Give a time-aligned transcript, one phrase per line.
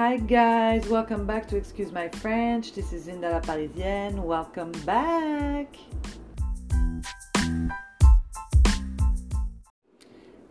[0.00, 2.72] Hi guys, welcome back to Excuse My French.
[2.72, 4.22] This is Linda la Parisienne.
[4.22, 5.76] Welcome back.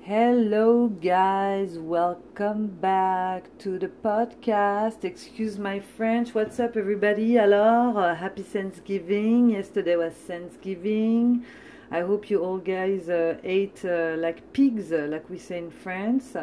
[0.01, 5.03] Hello guys, welcome back to the podcast.
[5.03, 6.35] Excuse my French.
[6.35, 7.39] What's up everybody?
[7.39, 9.49] Alors, uh, happy Thanksgiving.
[9.49, 11.43] Yesterday was Thanksgiving.
[11.89, 15.71] I hope you all guys uh, ate uh, like pigs, uh, like we say in
[15.71, 16.35] France.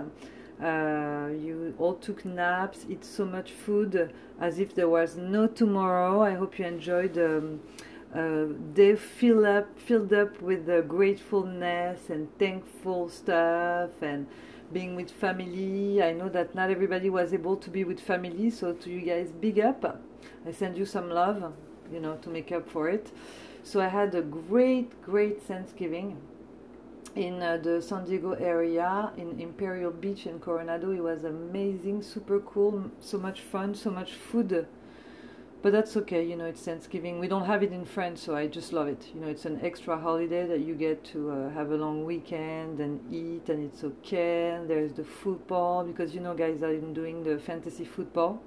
[0.63, 6.23] Uh, you all took naps, eat so much food as if there was no tomorrow.
[6.23, 7.61] I hope you enjoyed um,
[8.15, 14.27] uh, day filled up, filled up with gratefulness and thankful stuff and
[14.73, 16.03] being with family.
[16.03, 19.31] I know that not everybody was able to be with family, so to you guys,
[19.33, 20.01] big up.
[20.47, 21.53] I send you some love,
[21.93, 23.13] you know, to make up for it.
[23.63, 26.17] So I had a great, great Thanksgiving
[27.17, 30.93] in uh, the San Diego area in Imperial Beach in Coronado.
[30.93, 34.67] It was amazing, super cool, so much fun, so much food.
[35.63, 37.19] But that's okay, you know, it's Thanksgiving.
[37.19, 39.09] We don't have it in France, so I just love it.
[39.15, 42.79] You know, it's an extra holiday that you get to uh, have a long weekend
[42.79, 44.51] and eat, and it's okay.
[44.51, 48.43] And there's the football, because you know, guys, I'm doing the fantasy football.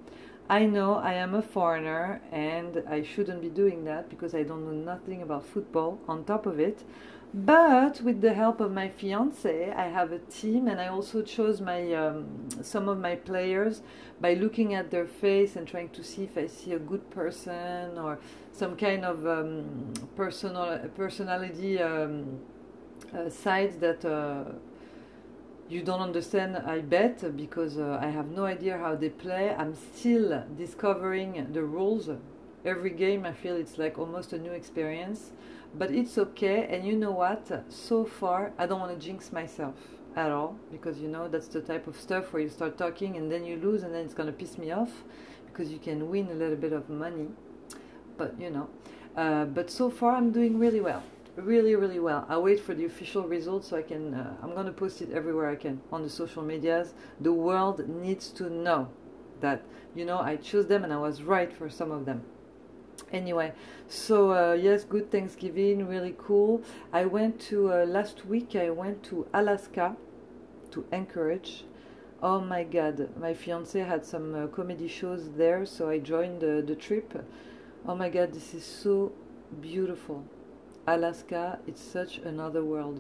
[0.51, 4.65] I know I am a foreigner and I shouldn't be doing that because I don't
[4.65, 6.83] know nothing about football on top of it.
[7.31, 11.61] But with the help of my fiance, I have a team, and I also chose
[11.61, 13.83] my um, some of my players
[14.19, 17.99] by looking at their face and trying to see if I see a good person
[17.99, 18.17] or
[18.51, 22.39] some kind of um, personal personality um,
[23.13, 24.03] uh, that.
[24.03, 24.55] Uh,
[25.69, 29.53] you don't understand, I bet, because uh, I have no idea how they play.
[29.55, 32.09] I'm still discovering the rules.
[32.65, 35.31] Every game, I feel it's like almost a new experience
[35.75, 37.47] but it's okay and you know what?
[37.69, 39.75] So far i don't want to jinx myself
[40.15, 43.31] at all because you know that's the type of stuff where you start talking and
[43.31, 44.91] then you lose and then it's going to piss me off
[45.45, 47.27] because you can win a little bit of money.
[48.17, 48.69] But you know
[49.15, 51.03] uh, but so far i'm doing really well
[51.35, 52.25] really really well.
[52.27, 55.11] I wait for the official results so i can uh, i'm going to post it
[55.11, 56.93] everywhere i can on the social medias.
[57.21, 58.89] The world needs to know
[59.39, 59.63] that
[59.95, 62.23] you know i chose them and i was right for some of them
[63.11, 63.51] anyway
[63.87, 66.61] so uh, yes good thanksgiving really cool.
[66.93, 69.95] I went to uh, last week i went to alaska
[70.71, 71.65] to anchorage
[72.21, 76.63] oh my god my fiance had some uh, comedy shows there so i joined the,
[76.65, 77.25] the trip.
[77.87, 79.11] Oh my god this is so
[79.61, 80.23] beautiful.
[80.85, 82.99] Alaska it's such another world.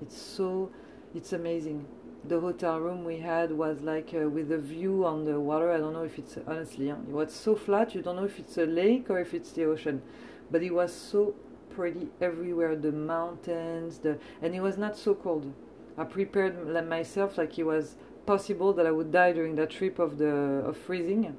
[0.00, 0.70] It's so
[1.14, 1.86] it's amazing
[2.28, 5.70] the hotel room we had was like uh, with a view on the water.
[5.70, 7.94] I don't know if it's honestly, it was so flat.
[7.94, 10.02] You don't know if it's a lake or if it's the ocean,
[10.50, 11.34] but it was so
[11.70, 12.76] pretty everywhere.
[12.76, 15.52] The mountains, the and it was not so cold.
[15.98, 20.18] I prepared myself like it was possible that I would die during that trip of
[20.18, 21.36] the of freezing.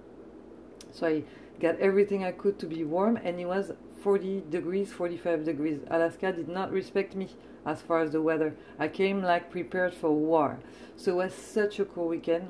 [0.92, 1.24] So I
[1.60, 3.72] got everything I could to be warm, and it was
[4.08, 5.80] 40 degrees, 45 degrees.
[5.90, 7.28] Alaska did not respect me
[7.66, 8.56] as far as the weather.
[8.80, 10.60] I came like prepared for war.
[10.96, 12.48] So it was such a cool weekend.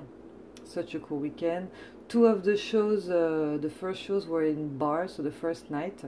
[0.63, 1.71] Such a cool weekend.
[2.07, 6.03] Two of the shows, uh, the first shows were in bars, so the first night.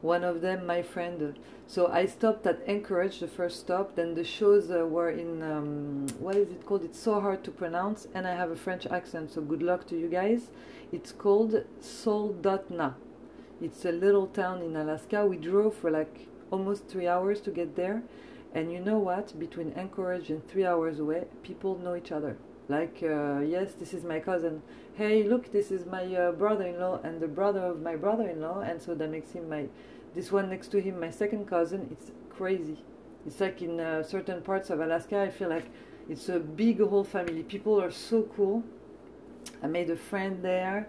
[0.00, 1.38] One of them, my friend.
[1.68, 3.94] So I stopped at Anchorage, the first stop.
[3.94, 6.82] Then the shows uh, were in, um, what is it called?
[6.82, 9.96] It's so hard to pronounce, and I have a French accent, so good luck to
[9.96, 10.50] you guys.
[10.90, 12.94] It's called Soldotna.
[13.60, 15.26] It's a little town in Alaska.
[15.26, 18.02] We drove for like almost three hours to get there.
[18.54, 19.38] And you know what?
[19.38, 22.36] Between Anchorage and three hours away, people know each other.
[22.68, 24.62] Like, uh, yes, this is my cousin.
[24.94, 28.94] Hey, look, this is my uh, brother-in-law and the brother of my brother-in-law, and so
[28.94, 29.68] that makes him my.
[30.14, 31.88] This one next to him, my second cousin.
[31.90, 32.78] It's crazy.
[33.26, 35.66] It's like in uh, certain parts of Alaska, I feel like
[36.08, 37.42] it's a big whole family.
[37.42, 38.62] People are so cool.
[39.62, 40.88] I made a friend there.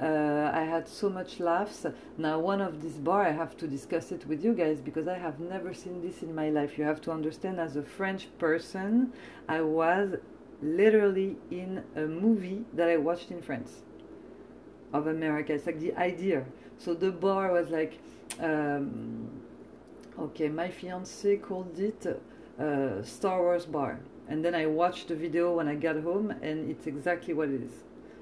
[0.00, 1.84] Uh, I had so much laughs.
[2.16, 5.18] Now, one of this bar, I have to discuss it with you guys because I
[5.18, 6.78] have never seen this in my life.
[6.78, 9.12] You have to understand, as a French person,
[9.48, 10.14] I was
[10.62, 13.82] literally in a movie that I watched in France
[14.92, 15.52] of America.
[15.52, 16.44] It's like the idea.
[16.78, 17.98] So the bar was like,
[18.38, 19.28] um,
[20.18, 22.06] okay, my fiance called it
[22.58, 23.98] uh, Star Wars bar.
[24.28, 27.62] And then I watched the video when I got home, and it's exactly what it
[27.62, 27.72] is.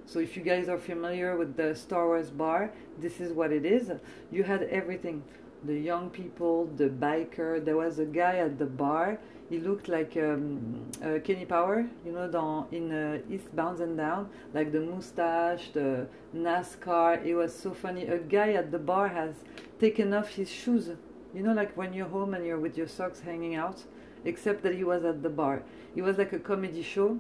[0.07, 2.71] So if you guys are familiar with the Star Wars bar,
[3.01, 3.91] this is what it is.
[4.31, 5.25] You had everything.
[5.65, 7.65] The young people, the biker.
[7.65, 9.19] There was a guy at the bar.
[9.51, 14.29] He looked like um, uh, Kenny Power, you know, dans, in uh, Eastbound and Down,
[14.55, 17.25] like the mustache, the NASCAR.
[17.25, 18.07] It was so funny.
[18.07, 19.35] A guy at the bar has
[19.81, 20.91] taken off his shoes.
[21.35, 23.83] You know, like when you're home and you're with your socks hanging out,
[24.25, 25.63] except that he was at the bar.
[25.97, 27.19] It was like a comedy show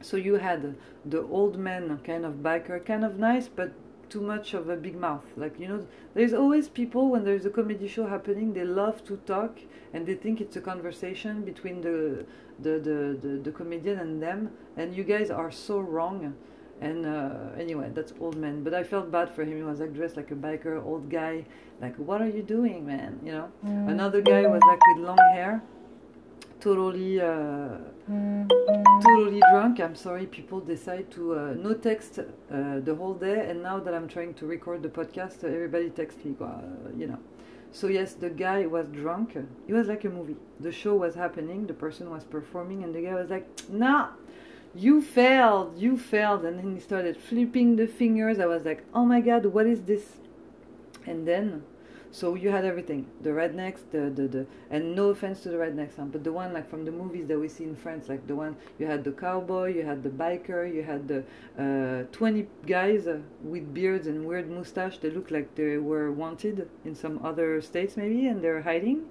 [0.00, 3.72] So you had the old man, kind of biker, kind of nice, but
[4.08, 5.24] too much of a big mouth.
[5.36, 9.16] Like, you know, there's always people when there's a comedy show happening, they love to
[9.18, 9.58] talk
[9.92, 12.24] and they think it's a conversation between the
[12.60, 14.50] the, the, the, the comedian and them.
[14.76, 16.34] And you guys are so wrong.
[16.80, 18.64] And uh, anyway, that's old man.
[18.64, 19.56] But I felt bad for him.
[19.56, 21.44] He was like dressed like a biker, old guy.
[21.80, 23.20] Like, what are you doing, man?
[23.24, 23.52] You know.
[23.64, 23.90] Mm.
[23.90, 25.62] Another guy was like with long hair,
[26.68, 27.78] totally, uh,
[29.00, 29.80] totally drunk.
[29.80, 32.24] I'm sorry, people decide to uh, no text uh,
[32.88, 33.48] the whole day.
[33.48, 36.60] And now that I'm trying to record the podcast, everybody texts me, uh,
[36.96, 37.18] you know.
[37.72, 39.36] So yes, the guy was drunk.
[39.66, 40.36] It was like a movie.
[40.60, 41.66] The show was happening.
[41.66, 44.08] The person was performing, and the guy was like, "Nah."
[44.74, 46.44] you failed, you failed.
[46.44, 48.38] And then he started flipping the fingers.
[48.38, 50.04] I was like, oh my God, what is this?
[51.06, 51.64] And then,
[52.10, 55.92] so you had everything the rednecks, the, the, the, and no offense to the rednecks,
[56.10, 58.56] but the one like from the movies that we see in France, like the one
[58.78, 61.24] you had the cowboy, you had the biker, you had the
[61.58, 64.98] uh, 20 guys uh, with beards and weird mustache.
[64.98, 69.04] They look like they were wanted in some other states, maybe, and they're hiding.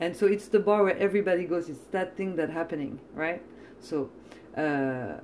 [0.00, 1.68] And so it's the bar where everybody goes.
[1.68, 3.42] It's that thing that happening, right?
[3.80, 4.10] So
[4.56, 5.20] uh,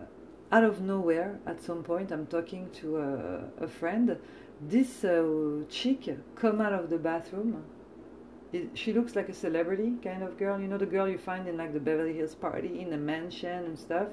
[0.53, 4.17] out of nowhere, at some point, I'm talking to a, a friend.
[4.61, 7.65] This uh, chick come out of the bathroom.
[8.53, 10.61] It, she looks like a celebrity kind of girl.
[10.61, 13.65] You know the girl you find in like the Beverly Hills party in a mansion
[13.65, 14.09] and stuff.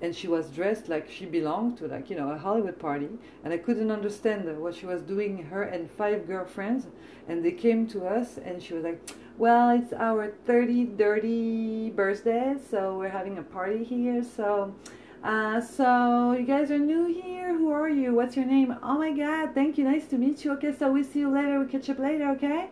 [0.00, 3.10] And she was dressed like she belonged to like you know a Hollywood party.
[3.44, 5.44] And I couldn't understand what she was doing.
[5.44, 6.86] Her and five girlfriends,
[7.28, 12.54] and they came to us, and she was like, well, it's our 30 dirty birthday,
[12.70, 14.22] so we're having a party here.
[14.22, 14.74] So,
[15.22, 17.56] uh, so you guys are new here.
[17.56, 18.14] Who are you?
[18.14, 18.76] What's your name?
[18.82, 19.84] Oh my God, thank you.
[19.84, 20.52] Nice to meet you.
[20.52, 21.60] Okay, so we see you later.
[21.60, 22.30] We catch up later.
[22.30, 22.70] Okay.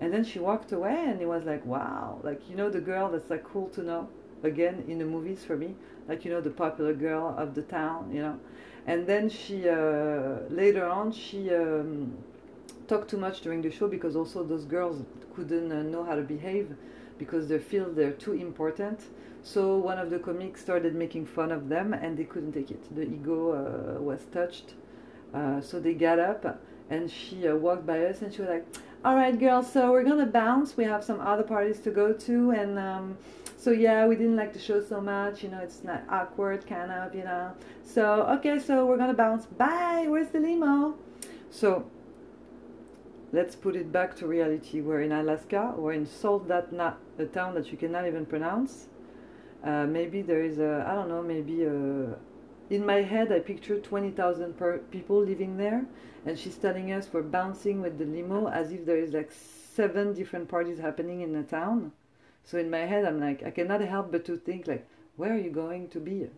[0.00, 3.10] And then she walked away, and it was like, wow, like you know the girl
[3.10, 4.08] that's like cool to know.
[4.42, 5.74] Again, in the movies for me,
[6.08, 8.38] like you know the popular girl of the town, you know.
[8.86, 11.54] And then she uh, later on she.
[11.54, 12.16] Um,
[12.86, 15.02] talk too much during the show because also those girls
[15.34, 16.74] couldn't uh, know how to behave
[17.18, 19.00] because they feel they're too important.
[19.46, 22.82] So one of the comics started making fun of them and they couldn't take it.
[22.96, 24.74] The ego uh, was touched.
[25.32, 26.60] Uh, so they got up
[26.90, 28.66] and she uh, walked by us and she was like,
[29.04, 30.76] all right, girls, so we're to bounce.
[30.76, 32.50] We have some other parties to go to.
[32.50, 33.18] And um,
[33.56, 35.44] so, yeah, we didn't like the show so much.
[35.44, 37.52] You know, it's not awkward, kind of, you know.
[37.84, 39.46] So, okay, so we're to bounce.
[39.46, 40.06] Bye.
[40.08, 40.96] Where's the limo?
[41.50, 41.88] So
[43.32, 44.80] let's put it back to reality.
[44.80, 45.72] We're in Alaska.
[45.76, 48.88] We're in Salt that not a town that you cannot even pronounce.
[49.64, 51.22] Uh, maybe there is a I don't know.
[51.22, 52.16] Maybe a,
[52.70, 54.54] in my head I picture twenty thousand
[54.90, 55.84] people living there,
[56.24, 60.14] and she's telling us we're bouncing with the limo as if there is like seven
[60.14, 61.92] different parties happening in the town.
[62.44, 64.86] So in my head I'm like I cannot help but to think like
[65.16, 66.28] where are you going to be?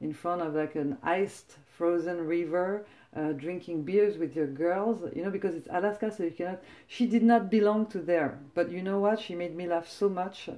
[0.00, 5.22] In front of like an iced frozen river uh, drinking beers with your girls, you
[5.22, 6.62] know, because it's Alaska, so you cannot.
[6.86, 9.20] She did not belong to there, but you know what?
[9.20, 10.48] She made me laugh so much.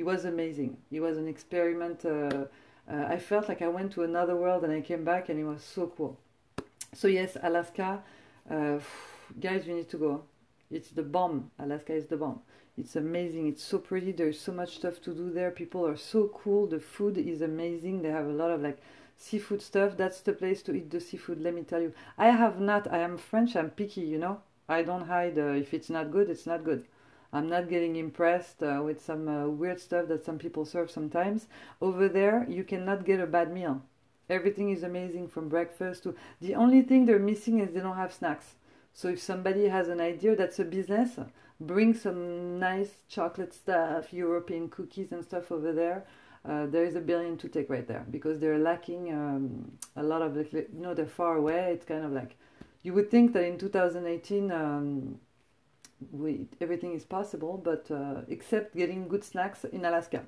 [0.00, 0.78] It was amazing.
[0.90, 2.06] It was an experiment.
[2.06, 2.46] Uh,
[2.90, 5.44] uh, I felt like I went to another world and I came back and it
[5.44, 6.18] was so cool.
[6.94, 8.02] So, yes, Alaska,
[8.50, 8.78] uh,
[9.38, 10.22] guys, you need to go.
[10.70, 11.50] It's the bomb.
[11.58, 12.40] Alaska is the bomb.
[12.78, 13.46] It's amazing.
[13.46, 14.12] It's so pretty.
[14.12, 15.50] There's so much stuff to do there.
[15.50, 16.66] People are so cool.
[16.66, 18.00] The food is amazing.
[18.00, 18.78] They have a lot of like
[19.18, 22.58] seafood stuff that's the place to eat the seafood let me tell you i have
[22.58, 26.10] not i am french i'm picky you know i don't hide uh, if it's not
[26.10, 26.86] good it's not good
[27.32, 31.46] i'm not getting impressed uh, with some uh, weird stuff that some people serve sometimes.
[31.80, 33.82] Over there you cannot get a bad meal.
[34.28, 38.12] Everything is amazing from breakfast to the only thing they're missing is they don't have
[38.12, 38.54] snacks.
[38.92, 41.18] So if somebody has an idea that's a business
[41.60, 46.06] bring some nice chocolate stuff european cookies and stuff over there.
[46.48, 50.22] Uh, there is a billion to take right there because they're lacking um, a lot
[50.22, 51.70] of you know they're far away.
[51.74, 52.36] It's kind of like
[52.82, 55.20] you would think that in 2018 um,
[56.12, 60.22] we, everything is possible but uh, except getting good snacks in alaska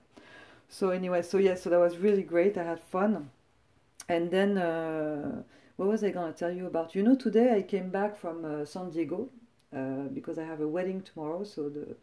[0.69, 3.31] so anyway so yeah so that was really great i had fun
[4.09, 5.43] and then uh,
[5.77, 8.65] what was i to tell you about you know today i came back from uh,
[8.65, 9.29] san diego
[9.77, 11.97] uh, because i have a wedding tomorrow so the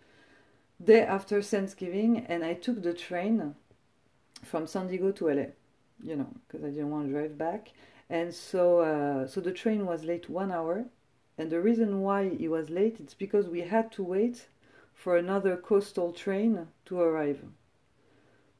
[0.84, 3.56] day after thanksgiving and i took the train
[4.44, 5.46] from San Diego to LA,
[6.04, 7.72] you know, because I didn't want to drive back.
[8.10, 10.86] And so, uh, so the train was late one hour.
[11.40, 14.50] And the reason why he was late, it's because we had to wait
[14.94, 17.46] for another coastal train to arrive.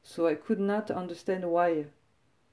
[0.02, 1.88] So I could not understand why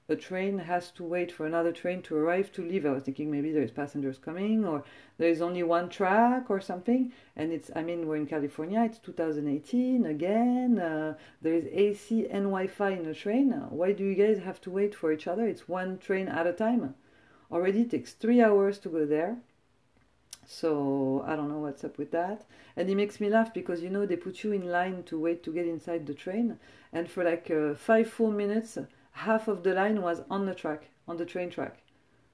[0.06, 2.84] a train has to wait for another train to arrive to leave.
[2.84, 4.84] I was thinking maybe there's passengers coming or
[5.16, 7.10] there's only one track or something.
[7.34, 10.78] And it's, I mean, we're in California, it's 2018 again.
[10.78, 13.52] Uh, there's AC and Wi Fi in the train.
[13.70, 15.46] Why do you guys have to wait for each other?
[15.46, 16.96] It's one train at a time.
[17.50, 19.38] Already it takes three hours to go there.
[20.50, 22.46] So I don't know what's up with that.
[22.74, 25.42] And it makes me laugh because you know they put you in line to wait
[25.42, 26.58] to get inside the train,
[26.90, 28.78] and for like uh, five full minutes,
[29.12, 31.82] half of the line was on the track, on the train track,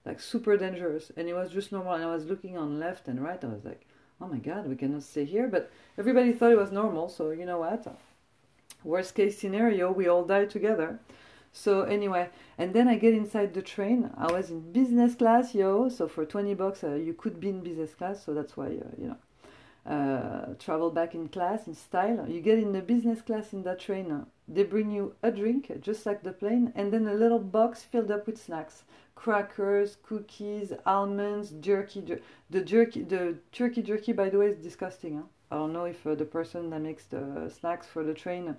[0.05, 1.11] like super dangerous.
[1.17, 1.95] And it was just normal.
[1.95, 3.43] And I was looking on left and right.
[3.43, 3.85] I was like,
[4.21, 5.49] oh my god, we cannot stay here.
[5.49, 7.09] But everybody thought it was normal.
[7.09, 7.99] So you know what?
[8.85, 11.01] Worst case scenario, we all die together.
[11.57, 14.11] So anyway, and then I get inside the train.
[14.17, 15.89] I was in business class, yo.
[15.89, 18.25] So for 20 bucks, uh, you could be in business class.
[18.25, 19.17] So that's why, uh, you know,
[19.87, 22.27] uh, travel back in class in style.
[22.29, 24.11] You get in the business class in that train.
[24.11, 27.85] Uh, they bring you a drink, just like the plane, and then a little box
[27.85, 28.83] filled up with snacks,
[29.15, 32.03] crackers, cookies, almonds, jerky.
[32.03, 32.21] Jer-
[32.51, 35.19] the jerky, the turkey jerky, by the way, is disgusting.
[35.19, 35.23] Huh?
[35.53, 38.57] I don't know if uh, the person that makes the snacks for the train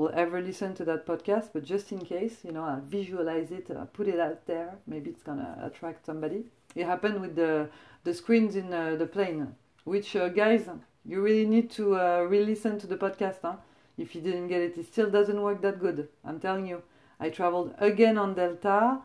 [0.00, 3.70] will ever listen to that podcast, but just in case, you know, I'll visualize it,
[3.70, 4.78] I'll put it out there.
[4.86, 6.46] Maybe it's gonna attract somebody.
[6.74, 7.68] It happened with the
[8.04, 9.54] the screens in uh, the plane,
[9.84, 10.62] which uh, guys,
[11.04, 13.40] you really need to uh, re-listen to the podcast.
[13.42, 13.56] Huh?
[13.98, 16.08] If you didn't get it, it still doesn't work that good.
[16.24, 16.82] I'm telling you.
[17.22, 19.00] I traveled again on Delta.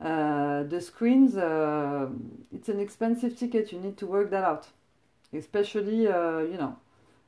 [0.00, 2.08] Uh, the screens, uh,
[2.52, 3.70] it's an expensive ticket.
[3.72, 4.66] You need to work that out,
[5.32, 6.76] especially uh, you know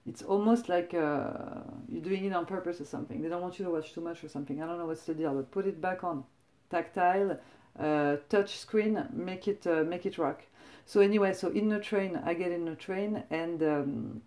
[0.06, 3.20] it's almost like uh, you're doing it on purpose or something.
[3.20, 4.62] They don't want you to watch too much or something.
[4.62, 6.24] I don't know what's the deal, but put it back on.
[6.70, 7.38] Tactile,
[7.78, 10.42] uh, touch screen, make it uh, make it rock.
[10.84, 14.22] So anyway, so in the train, I get in the train, and um,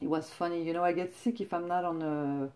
[0.00, 0.62] it was funny.
[0.62, 2.48] You know, I get sick if I'm not on uh,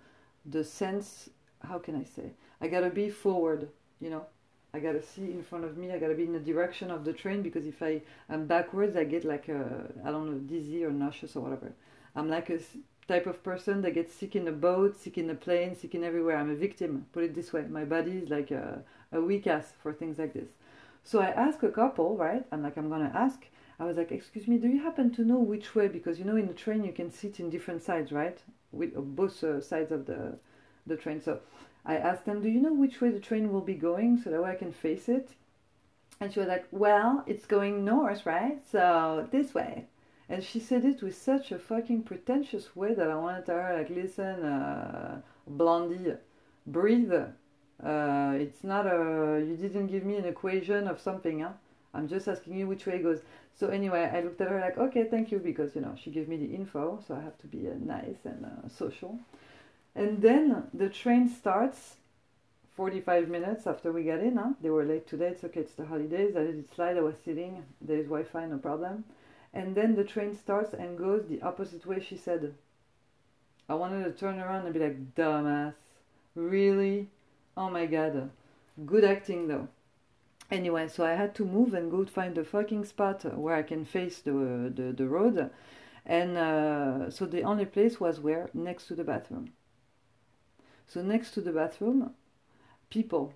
[0.46, 1.28] the sense.
[1.66, 2.30] How can I say?
[2.60, 3.68] I gotta be forward.
[4.00, 4.26] You know,
[4.72, 5.92] I gotta see in front of me.
[5.92, 9.04] I gotta be in the direction of the train because if I am backwards, I
[9.04, 11.72] get like I don't know dizzy or nauseous or whatever.
[12.14, 12.58] I'm like a
[13.08, 16.04] type of person that gets sick in a boat, sick in a plane, sick in
[16.04, 16.36] everywhere.
[16.36, 17.64] I'm a victim, put it this way.
[17.68, 20.48] My body is like a, a weak ass for things like this.
[21.02, 22.44] So I ask a couple, right?
[22.52, 23.46] I'm like, I'm gonna ask.
[23.78, 25.88] I was like, excuse me, do you happen to know which way?
[25.88, 28.38] Because you know, in the train you can sit in different sides, right?
[28.72, 30.38] With uh, both uh, sides of the
[30.86, 31.20] the train.
[31.20, 31.40] So
[31.84, 34.42] I asked them, do you know which way the train will be going, so that
[34.42, 35.30] way I can face it?
[36.20, 38.58] And she was like, well, it's going north, right?
[38.70, 39.86] So this way.
[40.30, 43.90] And she said it with such a fucking pretentious way that I wanted her like,
[43.90, 46.14] listen, uh, Blondie,
[46.68, 47.12] breathe.
[47.12, 49.44] Uh, it's not a.
[49.44, 51.50] You didn't give me an equation of something, huh?
[51.92, 53.22] I'm just asking you which way it goes.
[53.58, 56.28] So anyway, I looked at her like, okay, thank you, because you know she gave
[56.28, 59.18] me the info, so I have to be uh, nice and uh, social.
[59.96, 61.96] And then the train starts.
[62.76, 64.52] 45 minutes after we got in, huh?
[64.62, 65.26] They were late today.
[65.26, 65.60] It's okay.
[65.60, 66.34] It's the holidays.
[66.34, 66.96] I did slide.
[66.96, 67.62] I was sitting.
[67.82, 69.04] There's Wi-Fi, no problem.
[69.52, 72.54] And then the train starts and goes the opposite way she said.
[73.69, 75.75] I wanted to turn around and be like, dumbass.
[76.35, 77.09] Really?
[77.57, 78.30] Oh my god.
[78.87, 79.69] Good acting though.
[80.50, 83.85] Anyway, so I had to move and go find a fucking spot where I can
[83.85, 84.33] face the
[84.75, 85.50] the, the road.
[86.07, 88.50] And uh, so the only place was where?
[88.54, 89.52] Next to the bathroom.
[90.87, 92.14] So next to the bathroom,
[92.88, 93.35] people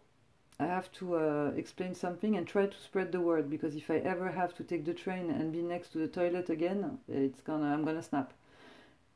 [0.60, 3.96] I have to uh, explain something and try to spread the word because if I
[3.96, 7.72] ever have to take the train and be next to the toilet again, it's gonna
[7.72, 8.32] I'm gonna snap.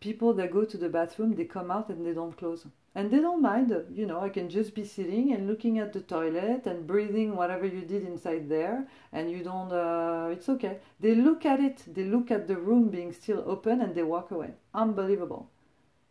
[0.01, 3.21] People that go to the bathroom, they come out and they don't close, and they
[3.21, 3.73] don't mind.
[3.93, 7.67] You know, I can just be sitting and looking at the toilet and breathing whatever
[7.67, 9.73] you did inside there, and you don't.
[9.73, 10.79] Uh, it's okay.
[11.01, 11.83] They look at it.
[11.87, 14.55] They look at the room being still open and they walk away.
[14.75, 15.49] Unbelievable.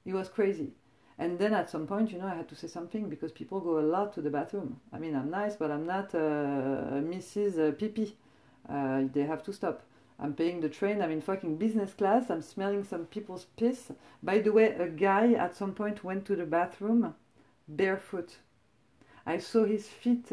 [0.05, 0.71] It was crazy.
[1.19, 3.79] And then at some point, you know, I had to say something because people go
[3.79, 4.79] a lot to the bathroom.
[4.93, 7.57] I mean, I'm nice, but I'm not uh, Mrs.
[7.57, 8.15] Uh, Pee
[8.69, 9.81] uh, they have to stop.
[10.19, 11.01] I'm paying the train.
[11.01, 12.29] I'm in fucking business class.
[12.29, 13.91] I'm smelling some people's piss.
[14.21, 17.13] By the way, a guy at some point went to the bathroom
[17.67, 18.37] barefoot.
[19.25, 20.31] I saw his feet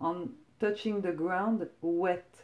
[0.00, 2.34] on touching the ground, wet,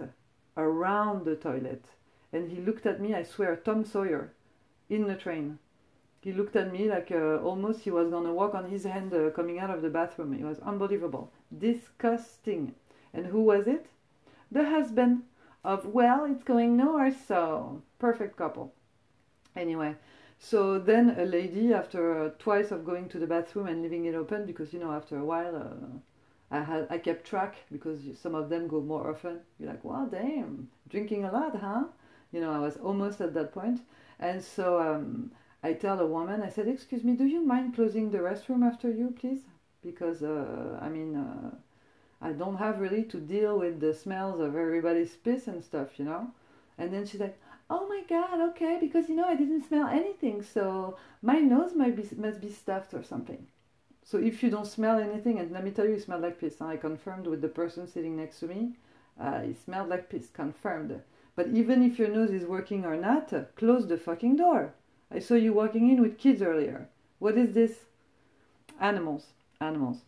[0.56, 1.84] around the toilet.
[2.32, 4.32] And he looked at me, I swear, Tom Sawyer,
[4.88, 5.58] in the train.
[6.20, 9.30] He looked at me like uh, almost he was gonna walk on his hand uh,
[9.30, 10.34] coming out of the bathroom.
[10.34, 12.74] It was unbelievable, disgusting.
[13.14, 13.86] And who was it?
[14.50, 15.22] The husband
[15.64, 18.74] of well, it's going north, so perfect couple.
[19.54, 19.94] Anyway,
[20.38, 24.14] so then a lady, after uh, twice of going to the bathroom and leaving it
[24.14, 28.34] open, because you know after a while uh, I had I kept track because some
[28.34, 29.40] of them go more often.
[29.58, 31.84] You're like, well, damn, drinking a lot, huh?
[32.32, 33.82] You know, I was almost at that point,
[34.18, 34.80] and so.
[34.80, 35.30] Um,
[35.68, 38.90] I tell a woman, I said, Excuse me, do you mind closing the restroom after
[38.90, 39.42] you, please?
[39.84, 41.50] because uh, I mean uh,
[42.20, 46.04] I don't have really to deal with the smells of everybody's piss and stuff, you
[46.04, 46.30] know.
[46.76, 47.38] And then she's like,
[47.70, 51.96] "Oh my God, okay, because you know I didn't smell anything, so my nose might
[51.96, 53.46] be must be stuffed or something."
[54.04, 56.60] So if you don't smell anything, and let me tell you, you smell like piss.
[56.60, 58.76] I confirmed with the person sitting next to me.
[59.20, 61.00] Uh, it smelled like piss, confirmed.
[61.36, 64.72] But even if your nose is working or not, close the fucking door.
[65.10, 66.88] I saw you walking in with kids earlier.
[67.18, 67.72] What is this?
[68.80, 69.26] Animals.
[69.60, 69.98] Animals.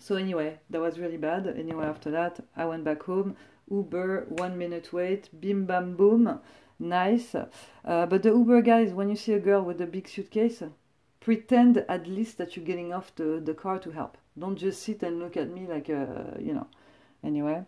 [0.00, 1.46] So anyway, that was really bad.
[1.46, 3.36] Anyway, after that, I went back home.
[3.70, 6.40] Uber, one minute wait, bim bam boom,
[6.78, 7.34] nice.
[7.34, 10.62] Uh, but the Uber guys, when you see a girl with a big suitcase,
[11.20, 14.16] pretend at least that you're getting off the, the car to help.
[14.38, 16.66] Don't just sit and look at me like, uh, you know.
[17.22, 17.64] Anyway,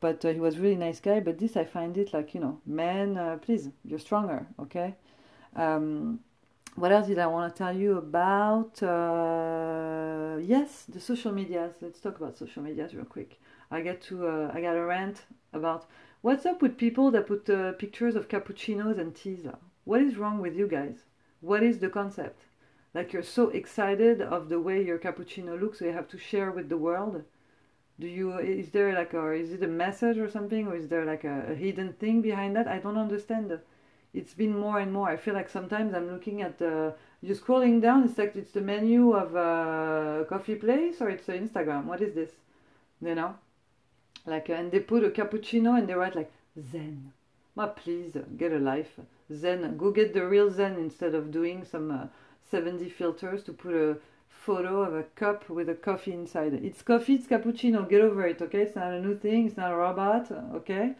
[0.00, 1.20] but uh, he was really nice guy.
[1.20, 4.96] But this, I find it like, you know, man, uh, please, you're stronger, okay?
[5.56, 6.20] Um,
[6.76, 8.82] what else did I want to tell you about?
[8.82, 11.74] Uh, yes, the social medias.
[11.80, 13.40] Let's talk about social medias real quick.
[13.70, 15.86] I get to uh, I got a rant about
[16.22, 19.46] what's up with people that put uh, pictures of cappuccinos and teas.
[19.84, 21.04] What is wrong with you guys?
[21.40, 22.42] What is the concept?
[22.92, 26.50] Like you're so excited of the way your cappuccino looks, so you have to share
[26.50, 27.22] with the world.
[28.00, 31.04] Do you is there like or is it a message or something, or is there
[31.04, 32.66] like a, a hidden thing behind that?
[32.66, 33.60] I don't understand
[34.14, 35.08] it's been more and more.
[35.08, 38.04] I feel like sometimes I'm looking at the you're scrolling down.
[38.04, 41.84] It's like it's the menu of a coffee place or it's Instagram.
[41.84, 42.30] What is this?
[43.00, 43.34] You know,
[44.24, 46.32] like and they put a cappuccino and they write like
[46.70, 47.12] Zen.
[47.56, 48.98] Ma, please get a life.
[49.32, 49.76] Zen.
[49.76, 52.06] Go get the real Zen instead of doing some uh,
[52.50, 53.96] 70 filters to put a
[54.28, 56.52] photo of a cup with a coffee inside.
[56.54, 57.14] It's coffee.
[57.14, 57.88] It's cappuccino.
[57.88, 58.42] Get over it.
[58.42, 58.62] Okay.
[58.62, 59.46] It's not a new thing.
[59.46, 60.30] It's not a robot.
[60.30, 60.94] Okay.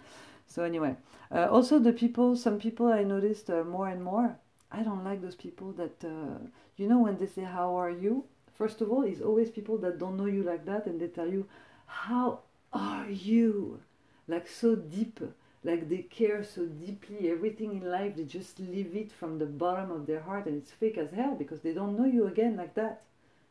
[0.46, 0.96] So anyway,
[1.32, 4.36] uh, also the people, some people I noticed uh, more and more.
[4.70, 6.38] I don't like those people that uh,
[6.76, 8.24] you know when they say how are you.
[8.52, 11.28] First of all, it's always people that don't know you like that, and they tell
[11.28, 11.46] you
[11.86, 12.40] how
[12.72, 13.80] are you,
[14.28, 15.20] like so deep,
[15.64, 17.30] like they care so deeply.
[17.30, 20.70] Everything in life, they just leave it from the bottom of their heart, and it's
[20.72, 23.02] fake as hell because they don't know you again like that,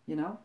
[0.07, 0.39] you know.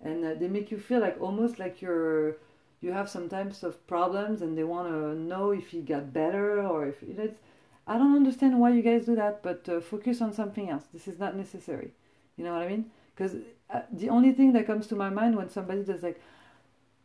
[0.00, 2.36] And uh, they make you feel like almost like you're
[2.80, 6.60] you have some types of problems and they want to know if you got better
[6.60, 7.38] or if it's
[7.86, 10.84] i don't understand why you guys do that but uh, focus on something else.
[10.92, 11.90] This is not necessary.
[12.36, 12.90] You know what i mean?
[13.14, 13.36] Because
[13.70, 16.20] uh, the only thing that comes to my mind when somebody does like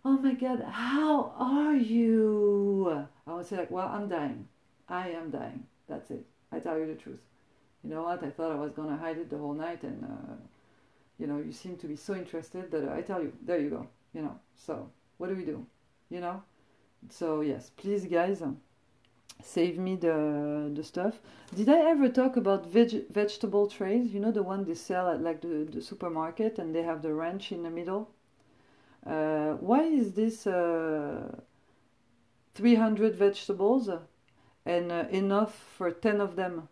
[0.03, 3.05] oh my god how are you?
[3.27, 4.47] I would say like well i'm dying.
[4.89, 5.65] I am dying.
[5.87, 6.25] That's it.
[6.51, 7.21] I tell you the truth.
[7.83, 8.23] You know what?
[8.23, 10.35] I thought i was going to hide it the whole night and uh,
[11.17, 13.87] you know you seem to be so interested that i tell you there you go.
[14.13, 14.35] You know?
[14.55, 15.67] So what do we do?
[16.09, 16.41] You know?
[17.09, 18.41] So yes, please guys,
[19.43, 21.19] save me the the stuff.
[21.55, 24.13] Did I ever talk about veg vegetable trays?
[24.13, 27.13] You know the one they sell at like the, the supermarket and they have the
[27.13, 28.09] ranch in the middle?
[29.05, 31.39] Uh, why is this uh,
[32.55, 33.89] 300 vegetables
[34.65, 36.67] and uh, enough for 10 of them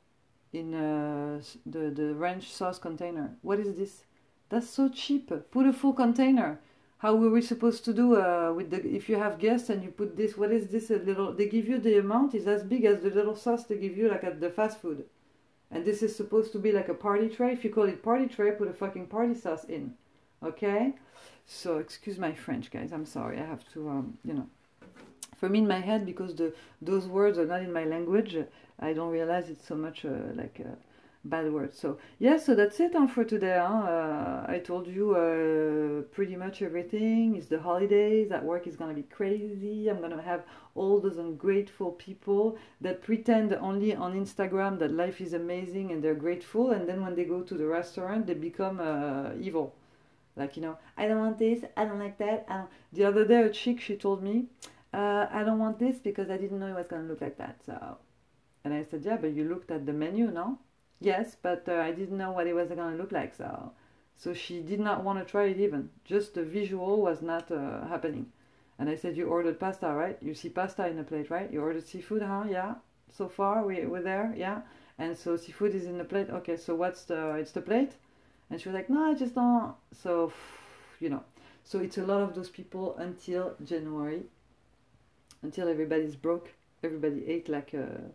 [0.52, 3.38] in uh, the, the ranch sauce container?
[3.42, 4.04] What is this?
[4.50, 5.32] That's so cheap.
[5.52, 6.60] Put a full container
[7.00, 9.90] how were we supposed to do uh, with the if you have guests and you
[9.90, 12.86] put this what is this a little they give you the amount is as big
[12.86, 15.06] as the little sauce they give you like at the fast food.
[15.70, 17.52] And this is supposed to be like a party tray.
[17.52, 19.94] If you call it party tray put a fucking party sauce in.
[20.42, 20.94] Okay?
[21.46, 22.92] So excuse my french guys.
[22.92, 23.38] I'm sorry.
[23.40, 24.48] I have to um, you know
[25.36, 28.36] for me in my head because the those words are not in my language.
[28.80, 30.76] I don't realize it's so much uh, like uh,
[31.30, 31.74] bad word.
[31.74, 33.58] So yeah, so that's it huh, for today.
[33.60, 33.74] Huh?
[33.74, 37.36] Uh, I told you uh, pretty much everything.
[37.36, 38.30] It's the holidays.
[38.30, 39.88] That work is gonna be crazy.
[39.90, 40.44] I'm gonna have
[40.76, 46.16] all those ungrateful people that pretend only on Instagram that life is amazing and they're
[46.28, 49.76] grateful, and then when they go to the restaurant, they become uh, evil.
[50.36, 51.64] Like you know, I don't want this.
[51.76, 52.48] I don't like that.
[52.48, 52.70] Don't...
[52.94, 54.46] The other day, a chick she told me,
[54.94, 57.58] uh, I don't want this because I didn't know it was gonna look like that.
[57.66, 57.98] So.
[58.68, 60.60] And I said, yeah, but you looked at the menu, no?
[61.00, 63.72] Yes, but uh, I didn't know what it was going to look like, so
[64.16, 65.90] so she did not want to try it even.
[66.06, 68.32] Just the visual was not uh, happening.
[68.80, 70.18] And I said, you ordered pasta, right?
[70.22, 71.52] You see pasta in the plate, right?
[71.52, 72.46] You ordered seafood, huh?
[72.50, 72.76] Yeah.
[73.12, 74.62] So far, we, we're there, yeah.
[75.00, 76.30] And so seafood is in the plate.
[76.30, 77.94] Okay, so what's the, it's the plate?
[78.50, 79.74] And she was like, no, I just don't.
[79.94, 80.32] So,
[81.00, 81.24] you know.
[81.64, 84.24] So it's a lot of those people until January,
[85.42, 86.50] until everybody's broke.
[86.84, 88.10] Everybody ate like uh,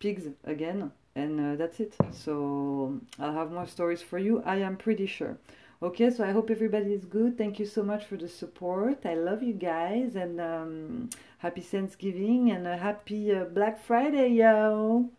[0.00, 1.94] pigs again and uh, that's it.
[2.12, 5.34] So i'll have more stories for you i am pretty sure.
[5.82, 7.36] Okay so i hope everybody is good.
[7.36, 8.98] Thank you so much for the support.
[9.04, 15.10] I love you guys and um, happy thanksgiving and a happy uh, black friday yo